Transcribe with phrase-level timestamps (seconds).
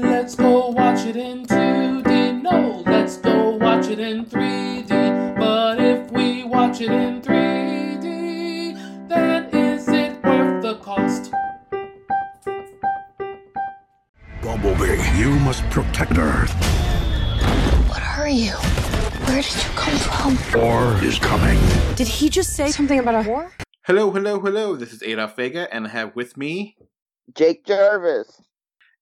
[0.00, 2.40] Let's go watch it in 2D.
[2.40, 5.36] No, let's go watch it in 3D.
[5.36, 11.32] But if we watch it in 3D, then is it worth the cost?
[14.40, 16.54] Bumblebee, you must protect Earth.
[17.88, 18.52] What are you?
[19.26, 20.60] Where did you come from?
[20.62, 21.58] War is coming.
[21.96, 23.50] Did he just say something about a war?
[23.84, 24.76] Hello, hello, hello.
[24.76, 26.76] This is Adolf Vega, and I have with me,
[27.34, 28.42] Jake Jarvis.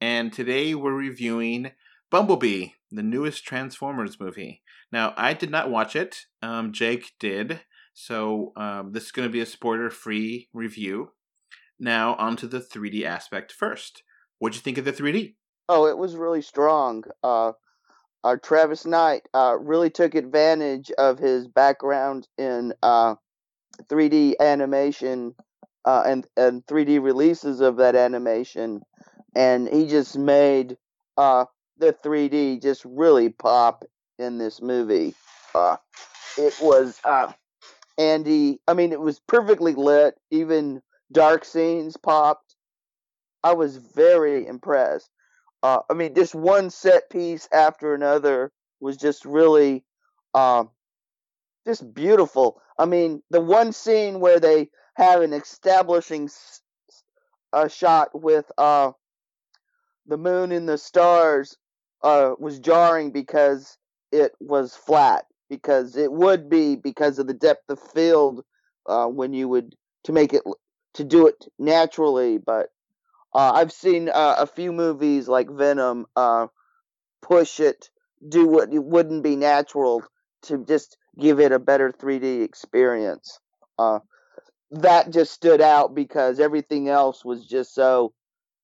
[0.00, 1.72] And today we're reviewing
[2.10, 4.62] Bumblebee, the newest Transformers movie.
[4.90, 6.26] Now, I did not watch it.
[6.42, 7.60] Um, Jake did,
[7.92, 11.10] so um, this is going to be a spoiler-free review.
[11.78, 14.02] Now, onto the 3D aspect first.
[14.38, 15.34] What'd you think of the 3D?
[15.68, 17.04] Oh, it was really strong.
[17.22, 17.52] Uh,
[18.24, 23.14] uh, Travis Knight uh, really took advantage of his background in uh,
[23.88, 25.34] 3D animation
[25.84, 28.82] uh, and and 3D releases of that animation,
[29.34, 30.76] and he just made
[31.16, 31.46] uh,
[31.78, 33.84] the 3D just really pop
[34.18, 35.14] in this movie.
[35.54, 35.76] Uh,
[36.38, 37.32] it was uh,
[37.98, 38.60] Andy.
[38.68, 40.16] I mean, it was perfectly lit.
[40.30, 42.56] Even dark scenes popped.
[43.44, 45.10] I was very impressed.
[45.62, 49.84] Uh, I mean, just one set piece after another was just really,
[50.34, 50.64] uh,
[51.66, 52.60] just beautiful.
[52.78, 56.62] I mean, the one scene where they have an establishing s-
[57.52, 58.92] a shot with uh,
[60.10, 61.56] the moon and the stars
[62.02, 63.78] uh, was jarring because
[64.12, 65.24] it was flat.
[65.48, 68.44] Because it would be because of the depth of field
[68.86, 70.42] uh, when you would to make it
[70.94, 72.68] to do it naturally, but
[73.34, 76.48] uh, I've seen uh, a few movies like Venom uh,
[77.22, 77.90] push it,
[78.28, 80.02] do what it wouldn't be natural
[80.42, 83.38] to just give it a better 3D experience.
[83.78, 84.00] Uh,
[84.72, 88.12] that just stood out because everything else was just so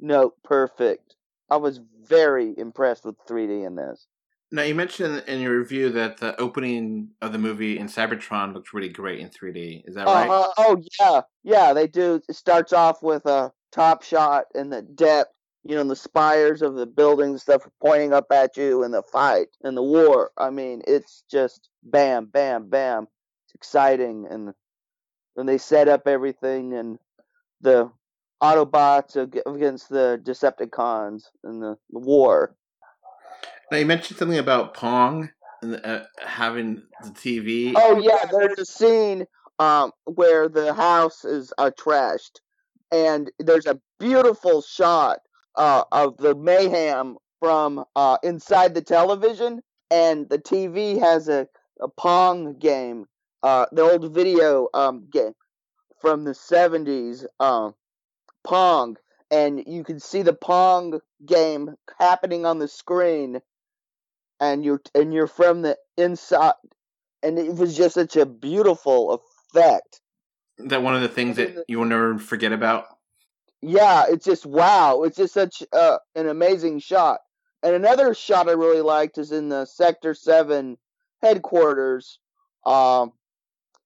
[0.00, 1.14] no perfect.
[1.50, 4.06] I was very impressed with 3D in this.
[4.50, 8.72] Now, you mentioned in your review that the opening of the movie in Cybertron looked
[8.72, 9.82] really great in 3D.
[9.86, 10.28] Is that right?
[10.28, 12.20] Uh, oh yeah, yeah, they do.
[12.28, 15.32] It starts off with a top shot and the depth,
[15.64, 18.94] you know, and the spires of the buildings and stuff pointing up at you and
[18.94, 20.30] the fight and the war.
[20.38, 23.06] I mean, it's just bam, bam, bam.
[23.46, 24.54] It's exciting and
[25.36, 26.98] then they set up everything and
[27.60, 27.90] the
[28.42, 32.54] Autobots against the Decepticons in the, the war.
[33.70, 35.30] Now, you mentioned something about Pong
[35.62, 37.72] and uh, having the TV.
[37.76, 39.26] Oh yeah, there's a scene
[39.58, 42.40] um where the house is uh, trashed,
[42.92, 45.18] and there's a beautiful shot
[45.56, 49.60] uh, of the mayhem from uh, inside the television,
[49.90, 51.46] and the TV has a,
[51.80, 53.06] a Pong game,
[53.42, 55.34] uh, the old video um game
[56.00, 57.74] from the '70s, um,
[58.48, 58.96] Pong,
[59.30, 63.40] and you can see the Pong game happening on the screen,
[64.40, 66.54] and you're and you're from the inside
[67.22, 69.22] and it was just such a beautiful
[69.52, 70.00] effect.
[70.58, 72.86] That one of the things that you will never forget about?
[73.60, 75.02] Yeah, it's just wow.
[75.02, 77.20] It's just such uh, an amazing shot.
[77.62, 80.78] And another shot I really liked is in the Sector Seven
[81.22, 82.18] headquarters.
[82.64, 83.12] Um,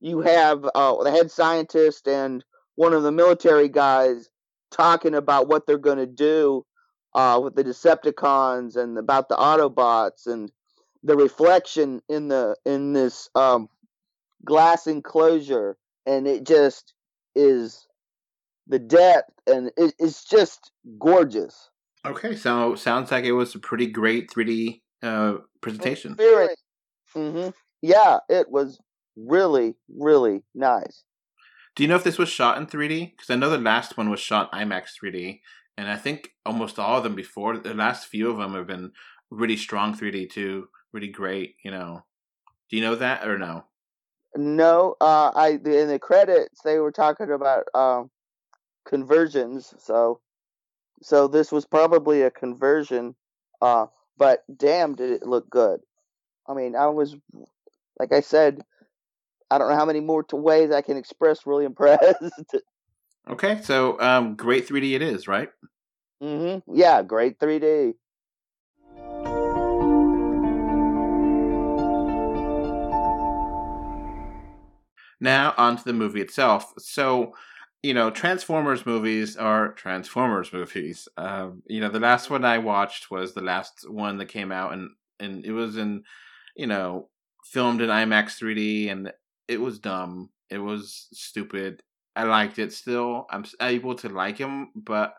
[0.00, 2.44] you have uh, the head scientist and
[2.76, 4.30] one of the military guys
[4.70, 6.64] talking about what they're going to do
[7.14, 10.50] uh, with the Decepticons and about the Autobots and
[11.02, 13.68] the reflection in the in this um,
[14.44, 16.94] glass enclosure, and it just
[17.34, 17.86] is
[18.66, 21.70] the depth, and it, it's just gorgeous.
[22.04, 26.16] Okay, so sounds like it was a pretty great 3D uh, presentation.
[27.14, 27.48] hmm
[27.82, 28.78] Yeah, it was
[29.16, 31.04] really really nice.
[31.78, 33.12] Do you know if this was shot in 3D?
[33.12, 35.38] Because I know the last one was shot IMAX 3D,
[35.76, 38.90] and I think almost all of them before the last few of them have been
[39.30, 41.54] really strong 3D too, really great.
[41.64, 42.02] You know,
[42.68, 43.62] do you know that or no?
[44.34, 48.10] No, uh, I in the credits they were talking about um,
[48.84, 50.18] conversions, so
[51.00, 53.14] so this was probably a conversion.
[53.62, 53.86] Uh,
[54.16, 55.78] but damn, did it look good!
[56.48, 57.14] I mean, I was
[58.00, 58.64] like I said,
[59.50, 62.54] I don't know how many more to ways I can express really impressed.
[63.28, 65.50] Okay, so um, great 3D it is, right?
[66.20, 67.94] hmm Yeah, great 3D.
[75.20, 76.72] Now on to the movie itself.
[76.78, 77.34] So,
[77.82, 81.08] you know, Transformers movies are Transformers movies.
[81.16, 84.72] Um, you know, the last one I watched was the last one that came out,
[84.72, 84.90] and
[85.20, 86.04] and it was in,
[86.56, 87.08] you know,
[87.44, 89.12] filmed in IMAX 3D, and
[89.48, 90.30] it was dumb.
[90.50, 91.82] It was stupid.
[92.14, 93.26] I liked it still.
[93.30, 95.14] I'm able to like him, but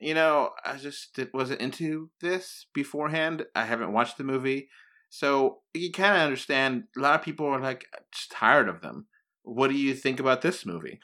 [0.00, 3.46] you know, I just wasn't into this beforehand.
[3.54, 4.68] I haven't watched the movie,
[5.08, 6.84] so you kind of understand.
[6.96, 9.06] A lot of people are like just tired of them.
[9.42, 11.00] What do you think about this movie?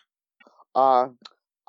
[0.74, 1.08] Uh,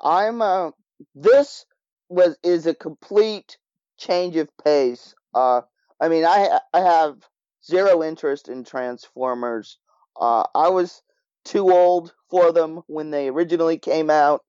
[0.02, 0.70] I'm uh,
[1.14, 1.66] this
[2.08, 3.58] was is a complete
[3.98, 5.14] change of pace.
[5.34, 5.62] Uh,
[6.00, 7.16] I mean, I I have
[7.64, 9.78] zero interest in Transformers.
[10.20, 11.02] Uh, I was
[11.44, 14.44] too old for them when they originally came out,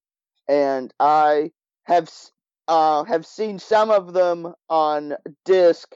[0.47, 1.51] and I
[1.83, 2.09] have
[2.67, 5.15] uh, have seen some of them on
[5.45, 5.95] disc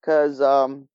[0.00, 0.88] because um,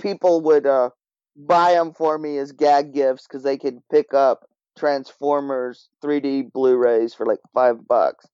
[0.00, 0.90] people would uh,
[1.36, 4.48] buy them for me as gag gifts because they could pick up
[4.78, 8.26] Transformers 3D Blu-rays for like five bucks.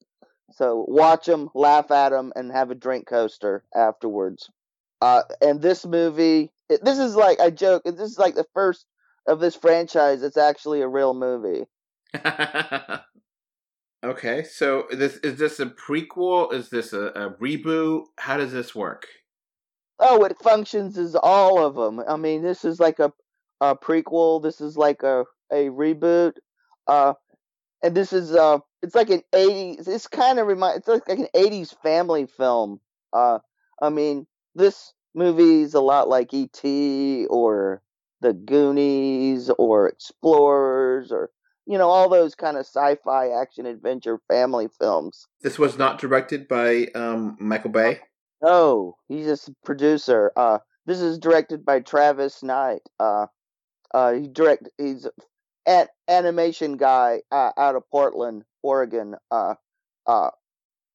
[0.52, 4.48] So watch them, laugh at them, and have a drink coaster afterwards.
[5.00, 7.82] Uh, and this movie, it, this is like I joke.
[7.84, 8.86] This is like the first
[9.26, 11.64] of this franchise it's actually a real movie.
[14.04, 16.52] okay, so this is this a prequel?
[16.52, 18.04] Is this a, a reboot?
[18.18, 19.06] How does this work?
[19.98, 22.02] Oh, it functions as all of them.
[22.06, 23.12] I mean, this is like a
[23.60, 24.42] a prequel.
[24.42, 26.34] This is like a a reboot.
[26.86, 27.14] Uh,
[27.82, 29.84] and this is uh, it's like an '80s.
[29.84, 30.78] This kind of remind.
[30.78, 32.80] It's like, like an '80s family film.
[33.12, 33.38] Uh,
[33.80, 37.26] I mean, this movie's a lot like E.T.
[37.30, 37.82] or
[38.24, 41.30] The Goonies or Explorers or
[41.66, 45.26] you know all those kind of sci-fi action adventure family films.
[45.42, 48.00] This was not directed by um, Michael Bay.
[48.42, 50.32] No, he's just a producer.
[50.36, 52.80] Uh, this is directed by Travis Knight.
[52.98, 53.26] Uh,
[53.92, 54.70] uh, he direct.
[54.78, 55.06] He's
[55.66, 59.16] an animation guy uh, out of Portland, Oregon.
[59.30, 59.54] Uh,
[60.06, 60.30] uh,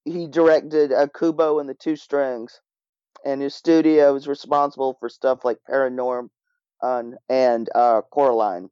[0.04, 2.60] he directed uh, Kubo and the Two Strings,
[3.24, 6.30] and his studio is responsible for stuff like Paranorm
[6.82, 8.70] um, and uh, Coraline.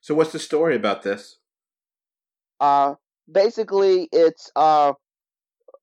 [0.00, 1.38] So, what's the story about this?
[2.60, 2.94] Uh,
[3.30, 4.92] basically, it's uh,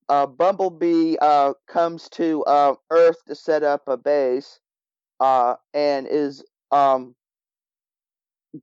[0.10, 4.60] uh, Bumblebee uh, comes to uh, Earth to set up a base,
[5.20, 7.16] uh, and is um,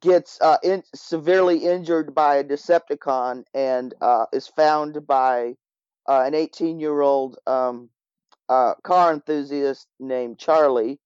[0.00, 5.55] gets uh, in, severely injured by a Decepticon, and uh, is found by
[6.09, 7.88] uh, an 18 year old um,
[8.49, 10.99] uh, car enthusiast named Charlie.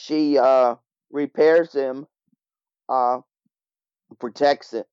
[0.00, 0.76] She uh,
[1.10, 2.06] repairs him,
[2.88, 3.18] uh,
[4.20, 4.86] protects it,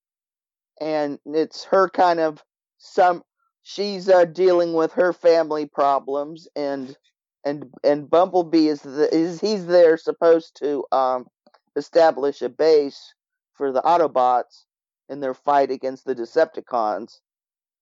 [0.81, 2.43] and it's her kind of
[2.79, 3.21] some
[3.61, 6.97] she's uh, dealing with her family problems and
[7.43, 11.27] and and Bumblebee is the, is he's there supposed to um,
[11.75, 13.13] establish a base
[13.53, 14.63] for the Autobots
[15.07, 17.19] in their fight against the Decepticons,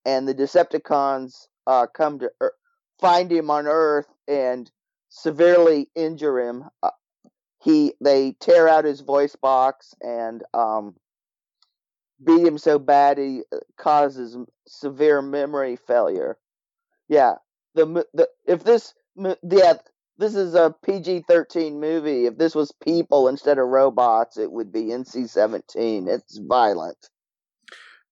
[0.05, 2.55] and the Decepticons uh, come to er-
[2.99, 4.69] find him on Earth and
[5.07, 6.65] severely injure him.
[6.81, 6.89] Uh,
[7.63, 10.95] he they tear out his voice box and um,
[12.23, 14.37] beat him so bad he uh, causes
[14.67, 16.37] severe memory failure.
[17.07, 17.35] Yeah,
[17.73, 19.73] the the if this yeah
[20.17, 22.25] this is a PG thirteen movie.
[22.25, 26.09] If this was people instead of robots, it would be NC seventeen.
[26.09, 27.09] It's violent.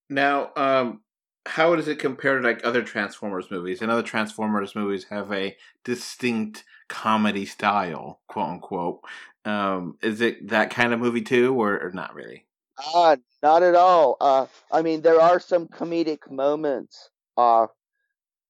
[0.09, 1.01] Now, um,
[1.45, 3.81] how does it compare to like other Transformers movies?
[3.81, 8.99] And other Transformers movies have a distinct comedy style, quote unquote.
[9.45, 12.45] Um, is it that kind of movie too, or, or not really?
[12.93, 14.17] Uh, not at all.
[14.19, 17.67] Uh, I mean, there are some comedic moments, uh,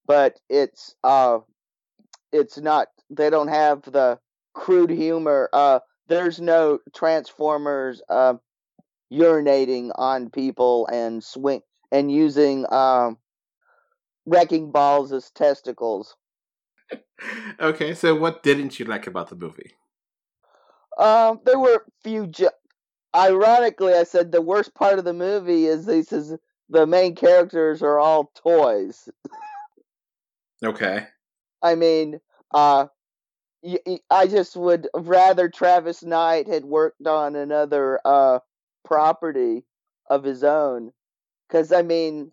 [0.08, 1.40] but it's uh,
[2.32, 2.88] it's not.
[3.12, 4.20] They don't have the
[4.54, 5.50] crude humor.
[5.54, 8.34] Uh, there's no Transformers uh,
[9.14, 13.18] urinating on people and swing and using um,
[14.26, 16.16] wrecking balls as testicles.
[17.60, 19.72] Okay, so what didn't you like about the movie?
[20.98, 22.50] Um, there were a few ju-
[23.16, 26.36] ironically, I said the worst part of the movie is he says
[26.70, 29.10] the main characters are all toys.
[30.64, 31.08] okay.
[31.62, 32.20] I mean,
[32.52, 32.88] uh,
[34.10, 38.40] I just would rather Travis Knight had worked on another uh
[38.84, 39.64] property
[40.10, 40.92] of his own,
[41.48, 42.32] because I mean,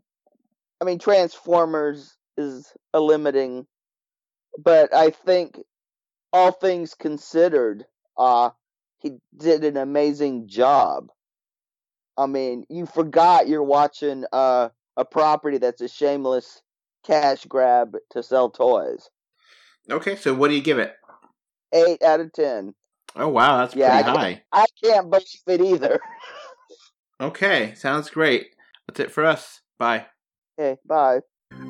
[0.81, 3.67] I mean Transformers is a limiting,
[4.57, 5.59] but I think
[6.33, 7.87] all things considered,
[8.17, 8.51] uh,
[8.99, 11.09] he did an amazing job.
[12.17, 16.63] I mean, you forgot you're watching uh, a property that's a shameless
[17.05, 19.09] cash grab to sell toys.
[19.91, 20.95] Okay, so what do you give it?
[21.73, 22.75] Eight out of ten.
[23.17, 24.43] Oh wow, that's yeah, pretty I high.
[24.53, 26.01] I can't believe it either.
[27.21, 28.49] okay, sounds great.
[28.87, 29.61] That's it for us.
[29.79, 30.07] Bye.
[30.59, 31.21] Okay, bye.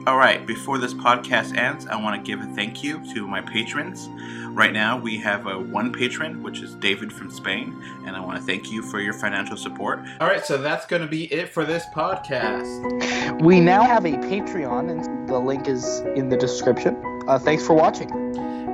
[0.08, 3.42] All right, before this podcast ends, I want to give a thank you to my
[3.42, 4.08] patrons.
[4.46, 8.38] Right now, we have a one patron, which is David from Spain, and I want
[8.38, 10.00] to thank you for your financial support.
[10.18, 13.42] All right, so that's going to be it for this podcast.
[13.42, 16.96] We now have a Patreon, and the link is in the description.
[17.28, 18.10] Uh, thanks for watching.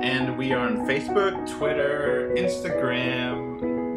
[0.01, 3.44] And we are on Facebook, Twitter, Instagram,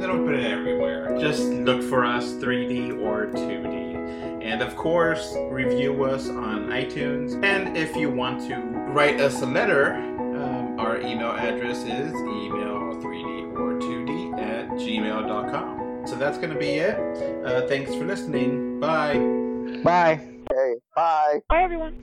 [0.05, 1.19] a put it everywhere.
[1.19, 4.45] Just look for us 3D or 2D.
[4.45, 7.43] And of course, review us on iTunes.
[7.45, 8.57] And if you want to
[8.93, 16.07] write us a letter, um, our email address is email3d or 2d at gmail.com.
[16.07, 16.97] So that's going to be it.
[17.45, 18.81] Uh, thanks for listening.
[18.81, 19.19] Bye.
[19.83, 20.21] Bye.
[20.51, 21.41] Okay, bye.
[21.49, 21.97] Bye, everyone.